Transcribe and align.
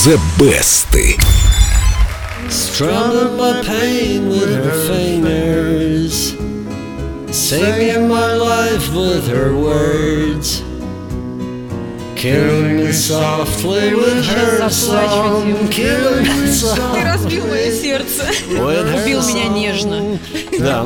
The 0.00 0.18
Best. 0.38 0.86
Strumming 2.48 3.36
my 3.36 3.62
pain 3.64 4.28
with 4.28 4.48
her 4.54 4.70
fingers, 4.86 6.30
singing 7.36 8.08
my 8.08 8.34
life 8.34 8.94
with 8.94 9.26
her 9.28 9.54
words, 9.56 10.62
killing 12.14 12.76
me 12.76 12.92
softly 12.92 13.94
with 13.94 14.24
her 14.26 14.68
song, 14.70 15.68
killing 15.68 16.22
me 16.22 16.46
Ты 16.46 16.52
softly 16.52 17.02
разбил 17.04 17.46
мое 17.46 17.70
сердце. 17.72 18.24
with 18.48 18.86
her 18.88 19.02
Убил 19.02 19.22
меня 19.26 19.48
нежно. 19.48 20.18
Да. 20.61 20.85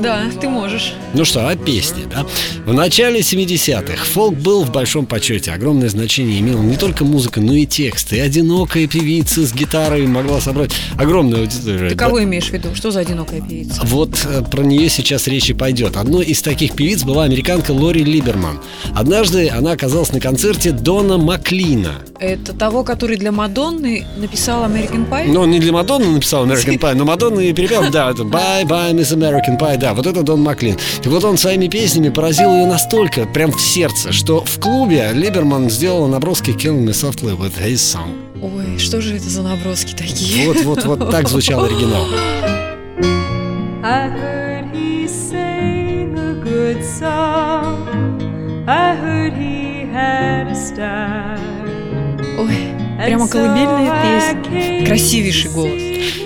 Да, 0.00 0.22
ты 0.40 0.48
можешь. 0.48 0.94
Ну 1.14 1.24
что, 1.24 1.48
о 1.48 1.56
песне, 1.56 2.04
да? 2.10 2.26
В 2.64 2.72
начале 2.72 3.20
70-х 3.20 4.04
фолк 4.04 4.34
был 4.34 4.64
в 4.64 4.70
большом 4.70 5.06
почете. 5.06 5.52
Огромное 5.52 5.88
значение 5.88 6.40
имела 6.40 6.60
не 6.60 6.76
только 6.76 7.04
музыка, 7.04 7.40
но 7.40 7.54
и 7.54 7.66
тексты. 7.66 8.16
И 8.16 8.20
одинокая 8.20 8.86
певица 8.86 9.46
с 9.46 9.52
гитарой 9.52 10.06
могла 10.06 10.40
собрать 10.40 10.72
огромную 10.98 11.42
аудиторию. 11.42 11.90
Ты 11.90 11.96
кого 11.96 12.22
имеешь 12.22 12.48
в 12.48 12.52
виду? 12.52 12.74
Что 12.74 12.90
за 12.90 13.00
одинокая 13.00 13.40
певица? 13.40 13.80
Вот 13.84 14.18
э, 14.24 14.42
про 14.42 14.62
нее 14.62 14.88
сейчас 14.88 15.26
речь 15.26 15.50
и 15.50 15.54
пойдет. 15.54 15.96
Одной 15.96 16.24
из 16.26 16.42
таких 16.42 16.74
певиц 16.74 17.04
была 17.04 17.24
американка 17.24 17.70
Лори 17.70 18.04
Либерман. 18.04 18.60
Однажды 18.94 19.48
она 19.48 19.72
оказалась 19.72 20.12
на 20.12 20.20
концерте 20.20 20.72
Дона 20.72 21.18
Маклина. 21.18 22.02
Это 22.18 22.54
того, 22.54 22.82
который 22.82 23.16
для 23.16 23.30
Мадонны 23.30 24.06
написал 24.16 24.64
American 24.64 25.08
Pie? 25.08 25.36
Он 25.36 25.50
не 25.50 25.60
для 25.60 25.72
Мадонны 25.72 26.06
написал 26.06 26.46
American 26.46 26.78
Pie, 26.80 26.94
но 26.94 27.04
Мадонна 27.04 27.40
и 27.40 27.52
перепел, 27.52 27.90
да, 27.90 28.10
это 28.10 28.22
Bye 28.22 28.64
Bye 28.64 28.92
Miss 28.94 29.14
American 29.14 29.58
Pie, 29.58 29.76
да, 29.76 29.92
вот 29.94 30.06
это 30.06 30.22
Дон 30.22 30.42
Маклин. 30.42 30.76
И 31.04 31.08
вот 31.08 31.24
он 31.24 31.36
своими 31.36 31.68
песнями 31.68 32.08
поразил 32.08 32.52
ее 32.52 32.66
настолько, 32.66 33.26
прям 33.26 33.52
в 33.52 33.60
сердце, 33.60 34.12
что 34.12 34.42
в 34.44 34.58
клубе 34.58 35.10
Либерман 35.12 35.68
сделала 35.68 36.06
наброски 36.06 36.50
Kill 36.50 36.82
Me 36.84 36.90
Softly 36.92 37.36
with 37.36 37.52
his 37.62 37.74
song. 37.74 38.14
Ой, 38.42 38.78
что 38.78 39.00
же 39.00 39.16
это 39.16 39.28
за 39.28 39.42
наброски 39.42 39.94
такие? 39.94 40.46
Вот, 40.46 40.62
вот, 40.64 40.84
вот 40.84 41.10
так 41.10 41.28
звучал 41.28 41.64
оригинал. 41.64 42.06
I 43.82 44.08
heard 44.08 44.72
he 44.74 45.06
sang 45.06 46.18
a 46.18 46.34
good 46.42 46.82
song. 46.82 48.64
I 48.66 48.96
heard 48.96 49.32
he 49.34 49.86
had 49.92 50.48
a 50.48 50.54
style. 50.54 51.25
Прямо 53.06 53.28
колыбельная 53.28 54.42
песня. 54.42 54.84
Красивейший 54.84 55.50
голос. 55.50 55.80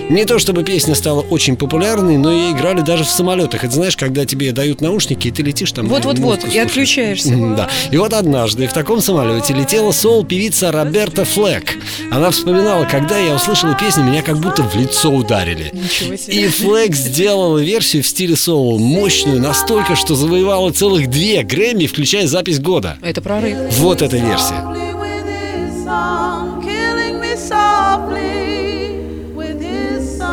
Не 0.09 0.25
то 0.25 0.39
чтобы 0.39 0.63
песня 0.63 0.95
стала 0.95 1.21
очень 1.21 1.55
популярной, 1.55 2.17
но 2.17 2.31
ее 2.31 2.51
играли 2.51 2.81
даже 2.81 3.03
в 3.03 3.09
самолетах. 3.09 3.63
Это 3.63 3.73
знаешь, 3.73 3.95
когда 3.95 4.25
тебе 4.25 4.51
дают 4.51 4.81
наушники, 4.81 5.27
и 5.27 5.31
ты 5.31 5.43
летишь 5.43 5.71
там. 5.71 5.87
Вот-вот-вот, 5.87 6.39
музыку 6.39 6.53
и 6.53 6.57
отключаешься. 6.57 7.33
Да. 7.55 7.69
И 7.91 7.97
вот 7.97 8.13
однажды 8.13 8.67
в 8.67 8.73
таком 8.73 8.99
самолете 8.99 9.53
летела 9.53 9.91
соул-певица 9.91 10.71
Роберта 10.71 11.23
Флэк. 11.23 11.77
Она 12.11 12.31
вспоминала, 12.31 12.85
когда 12.85 13.17
я 13.19 13.35
услышала 13.35 13.75
песню, 13.75 14.03
меня 14.03 14.23
как 14.23 14.37
будто 14.39 14.63
в 14.63 14.75
лицо 14.75 15.11
ударили. 15.11 15.69
Ничего 15.71 16.15
себе. 16.17 16.45
И 16.45 16.47
Флэк 16.47 16.95
сделала 16.95 17.59
версию 17.59 18.03
в 18.03 18.07
стиле 18.07 18.35
соул, 18.35 18.79
мощную 18.79 19.39
настолько, 19.39 19.95
что 19.95 20.15
завоевала 20.15 20.71
целых 20.71 21.09
две 21.09 21.43
Грэмми, 21.43 21.85
включая 21.85 22.27
запись 22.27 22.59
года. 22.59 22.97
Это 23.01 23.21
прорыв. 23.21 23.55
Вот 23.77 24.01
эта 24.01 24.17
версия. 24.17 24.90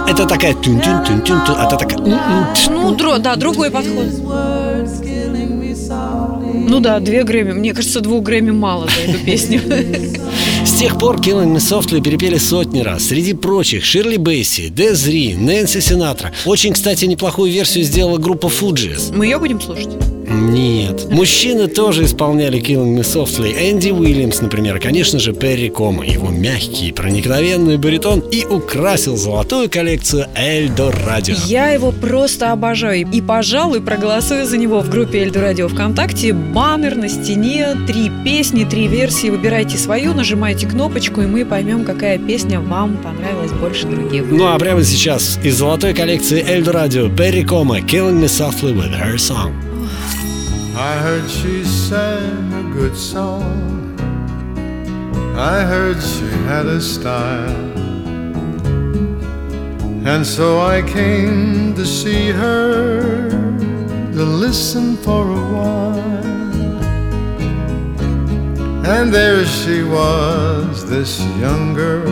Это 0.09 0.25
такая 0.27 0.55
тюн 0.55 0.81
тюн 0.81 1.05
тюн 1.05 1.21
тюн 1.23 1.45
тюн, 1.45 1.55
а 1.59 1.67
это 1.67 1.77
такая 1.77 1.99
м-м. 1.99 2.47
Ну, 2.71 2.95
дро, 2.95 3.19
да, 3.19 3.37
другой 3.37 3.71
подход. 3.71 4.07
Words 4.07 5.03
killing 5.03 5.61
me 5.61 5.75
softly. 5.75 6.67
Ну 6.67 6.81
да, 6.81 6.99
две 6.99 7.25
Грэмми. 7.25 7.53
Мне 7.53 7.75
кажется, 7.75 8.01
двух 8.01 8.23
Грэмми 8.23 8.51
мало 8.51 8.87
за 8.87 9.11
эту 9.11 9.25
песню. 9.25 9.61
С 10.79 10.81
тех 10.81 10.97
пор 10.97 11.17
Killing 11.17 11.57
Me 11.57 11.57
Softly 11.57 12.01
перепели 12.01 12.37
сотни 12.37 12.83
раз. 12.83 13.09
Среди 13.09 13.33
прочих 13.33 13.85
Ширли 13.85 14.17
Бейси, 14.17 14.69
Дезри, 14.69 15.35
Нэнси 15.35 15.81
Синатра. 15.81 16.33
Очень, 16.47 16.73
кстати, 16.73 17.05
неплохую 17.05 17.51
версию 17.51 17.83
сделала 17.83 18.19
группа 18.19 18.49
Фуджис. 18.49 19.11
Мы 19.13 19.27
ее 19.27 19.41
будем 19.41 19.61
слушать? 19.61 19.89
Нет. 20.31 21.11
Мужчины 21.11 21.69
тоже 21.69 22.05
исполняли 22.05 22.61
Killing 22.61 22.97
Me 22.97 23.01
Softly. 23.01 23.71
Энди 23.71 23.91
Уильямс, 23.91 24.41
например, 24.41 24.77
и, 24.77 24.81
конечно 24.81 25.19
же, 25.19 25.33
Перри 25.33 25.71
Кома. 25.71 26.05
Его 26.05 26.29
мягкий, 26.29 26.93
проникновенный 26.93 27.79
баритон 27.79 28.21
и 28.21 28.45
украсил 28.45 29.17
золотую 29.17 29.71
коллекцию 29.71 30.27
Эльдо 30.37 30.93
Радио. 30.93 31.35
Я 31.47 31.71
его 31.71 31.91
просто 31.93 32.53
обожаю. 32.53 33.09
И, 33.11 33.21
пожалуй, 33.21 33.81
проголосую 33.81 34.47
за 34.47 34.59
него 34.59 34.81
в 34.81 34.91
группе 34.91 35.21
Эльду 35.21 35.41
Радио 35.41 35.67
ВКонтакте. 35.67 36.35
Баннер 36.35 36.95
на 36.95 37.09
стене, 37.09 37.75
три 37.87 38.13
песни, 38.25 38.65
три 38.65 38.87
версии. 38.87 39.31
Выбирайте 39.31 39.79
свою, 39.79 40.13
нажимайте 40.13 40.68
кнопочку, 40.69 41.23
и 41.23 41.27
мы 41.27 41.45
поймем, 41.45 41.85
какая 41.85 42.19
песня 42.19 42.61
вам 42.61 42.97
понравилась 42.99 43.53
больше 43.53 43.87
других. 43.87 44.25
Ну 44.31 44.47
а 44.47 44.59
прямо 44.59 44.83
сейчас 44.85 45.39
из 45.43 45.57
золотой 45.57 45.95
коллекции 45.95 46.45
Эльдо 46.47 46.73
Радио 46.73 47.09
Перри 47.09 47.45
Кома 47.45 47.81
Killing 47.81 48.21
Me 48.21 48.29
Softly 48.29 48.73
with 48.73 48.93
her 48.93 49.17
song. 49.19 49.53
I 50.77 50.99
heard 51.03 51.29
she 51.29 51.65
sang 51.65 52.53
a 52.53 52.63
good 52.73 52.97
song. 52.97 53.97
I 55.37 55.63
heard 55.65 55.97
she 56.01 56.27
had 56.47 56.67
a 56.67 56.81
style. 56.81 57.69
And 60.05 60.25
so 60.25 60.61
I 60.61 60.83
came 60.83 61.75
to 61.75 61.85
see 61.85 62.31
her, 62.31 63.29
to 64.13 64.25
listen 64.25 64.97
for 64.97 65.27
a 65.29 65.45
while. 65.53 66.38
And 68.89 69.13
there 69.13 69.45
she 69.45 69.83
was, 69.83 70.89
this 70.89 71.21
young 71.39 71.75
girl, 71.75 72.09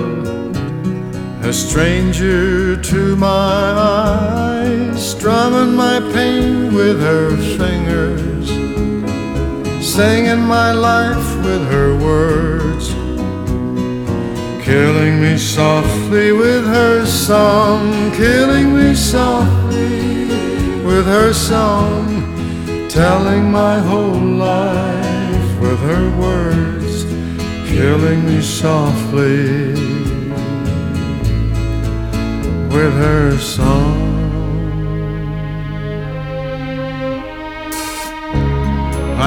a 1.43 1.51
stranger 1.51 2.77
to 2.77 3.17
my 3.17 3.27
eyes, 3.31 5.11
strumming 5.13 5.75
my 5.75 6.01
pain 6.13 6.75
with 6.75 7.01
her 7.01 7.35
fingers, 7.57 8.49
singing 9.83 10.43
my 10.43 10.73
life 10.73 11.37
with 11.47 11.67
her 11.71 11.97
words, 11.97 12.91
killing 14.63 15.19
me 15.23 15.39
softly 15.39 16.33
with 16.33 16.67
her 16.67 17.07
song, 17.07 18.13
killing 18.13 18.77
me 18.77 18.95
softly 18.95 20.27
with 20.85 21.07
her 21.07 21.33
song, 21.33 22.05
telling 22.91 23.51
my 23.51 23.79
whole 23.79 24.21
life 24.21 24.96
her 25.87 26.11
words, 26.19 27.05
killing 27.71 28.27
me 28.27 28.43
softly 28.43 29.71
with 32.75 32.95
her 33.07 33.39
song. 33.39 34.03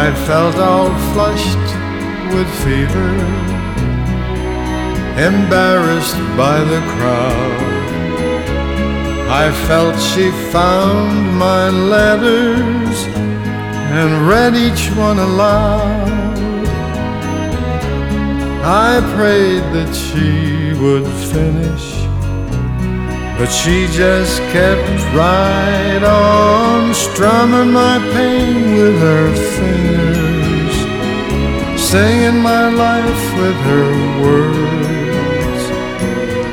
I 0.03 0.13
felt 0.27 0.57
all 0.57 0.91
flushed 1.13 1.67
with 2.33 2.49
fever, 2.65 3.11
embarrassed 5.31 6.21
by 6.35 6.57
the 6.71 6.81
crowd. 6.93 7.69
I 9.43 9.49
felt 9.67 9.95
she 10.11 10.29
found 10.51 11.37
my 11.37 11.69
letters 11.69 12.97
and 13.97 14.27
read 14.27 14.55
each 14.55 14.89
one 14.97 15.19
aloud. 15.19 16.18
I 18.61 18.99
prayed 19.15 19.63
that 19.73 19.93
she 19.95 20.73
would 20.81 21.07
finish. 21.31 21.99
But 23.39 23.47
she 23.47 23.87
just 23.87 24.41
kept 24.51 24.89
right 25.15 26.03
on 26.03 26.93
strumming 26.93 27.71
my 27.71 27.97
pain 28.11 28.75
with 28.75 28.99
her 28.99 29.31
fingers, 29.55 30.75
singing 31.79 32.41
my 32.43 32.67
life 32.67 33.23
with 33.39 33.55
her 33.71 33.89
words, 34.23 35.61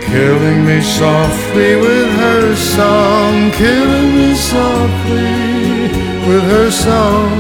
killing 0.07 0.65
me 0.65 0.81
softly 0.81 1.75
with 1.75 2.11
her 2.23 2.55
song, 2.55 3.51
killing 3.51 4.15
me 4.15 4.35
softly 4.37 5.57
with 6.29 6.45
her 6.55 6.71
song, 6.71 7.35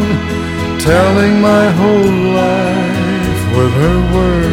telling 0.81 1.41
my 1.41 1.71
whole 1.71 2.19
life 2.35 3.41
with 3.57 3.73
her 3.73 3.99
words, 4.13 4.46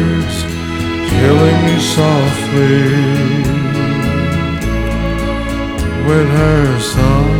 with 6.06 6.28
her 6.40 6.80
song. 6.80 7.30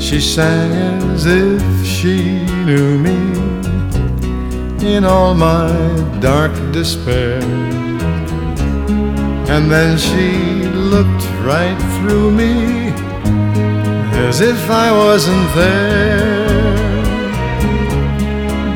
She 0.00 0.20
sang 0.20 0.72
as 1.12 1.26
if 1.26 1.62
she 1.84 2.44
knew 2.64 2.98
me 2.98 3.18
in 4.80 5.04
all 5.04 5.34
my 5.34 5.68
dark 6.20 6.52
despair. 6.72 7.42
And 9.54 9.70
then 9.70 9.98
she 9.98 10.32
looked 10.92 11.24
right 11.44 11.78
through 11.96 12.30
me 12.30 12.92
as 14.26 14.40
if 14.40 14.70
I 14.70 14.90
wasn't 14.92 15.54
there. 15.54 16.55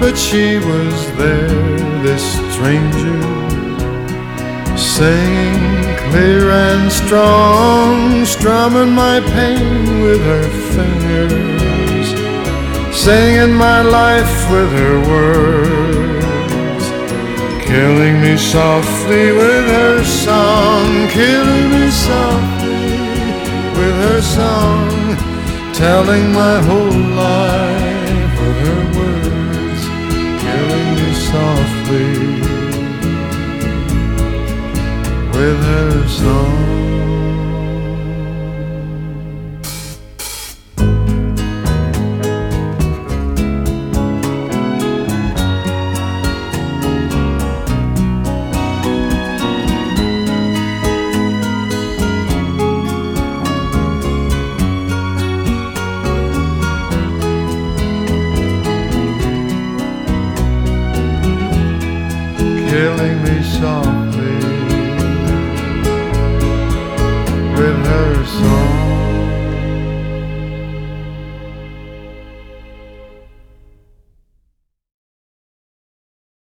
But 0.00 0.16
she 0.16 0.56
was 0.56 1.16
there, 1.18 2.02
this 2.02 2.24
stranger, 2.54 3.20
singing 4.74 5.60
clear 6.08 6.50
and 6.50 6.90
strong, 6.90 8.24
strumming 8.24 8.94
my 8.94 9.20
pain 9.20 10.00
with 10.00 10.22
her 10.32 10.48
fingers, 10.72 12.08
singing 12.96 13.54
my 13.54 13.82
life 13.82 14.50
with 14.50 14.72
her 14.72 14.98
words, 15.12 16.84
killing 17.66 18.22
me 18.22 18.38
softly 18.38 19.32
with 19.32 19.66
her 19.78 20.02
song, 20.02 21.08
killing 21.08 21.66
me 21.74 21.90
softly 21.90 22.96
with 23.78 23.96
her 24.08 24.22
song, 24.22 24.88
telling 25.74 26.32
my 26.32 26.56
whole 26.62 27.00
life 27.22 27.79
softly 31.90 32.39
song. 68.30 68.79